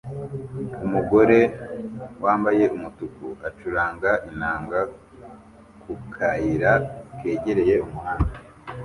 Umugore 0.85 1.39
wambaye 2.23 2.63
umutuku 2.75 3.25
acuranga 3.47 4.11
inanga 4.29 4.79
ku 5.81 5.91
kayira 6.13 6.71
kegereye 7.19 7.75
umuhanda 7.85 8.33